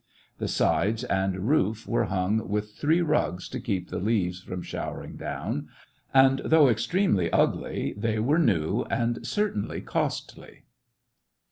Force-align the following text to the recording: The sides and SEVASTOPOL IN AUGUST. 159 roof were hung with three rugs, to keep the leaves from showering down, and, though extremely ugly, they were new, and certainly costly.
The 0.39 0.47
sides 0.47 1.03
and 1.03 1.35
SEVASTOPOL 1.35 1.53
IN 1.53 1.65
AUGUST. 1.67 1.87
159 1.87 1.87
roof 1.87 1.87
were 2.39 2.45
hung 2.45 2.49
with 2.49 2.71
three 2.71 3.01
rugs, 3.03 3.47
to 3.49 3.59
keep 3.59 3.89
the 3.91 3.99
leaves 3.99 4.41
from 4.41 4.63
showering 4.63 5.15
down, 5.15 5.67
and, 6.11 6.41
though 6.43 6.69
extremely 6.69 7.31
ugly, 7.31 7.93
they 7.95 8.17
were 8.17 8.39
new, 8.39 8.81
and 8.89 9.23
certainly 9.27 9.79
costly. 9.79 10.63